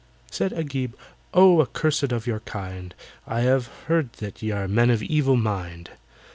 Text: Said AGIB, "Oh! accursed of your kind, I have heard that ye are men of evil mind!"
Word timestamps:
Said 0.31 0.51
AGIB, 0.53 0.95
"Oh! 1.31 1.61
accursed 1.61 2.11
of 2.11 2.25
your 2.25 2.39
kind, 2.39 2.95
I 3.27 3.41
have 3.41 3.67
heard 3.85 4.13
that 4.13 4.41
ye 4.41 4.49
are 4.49 4.67
men 4.67 4.89
of 4.89 5.03
evil 5.03 5.35
mind!" 5.35 5.91